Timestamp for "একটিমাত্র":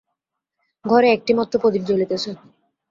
1.11-1.53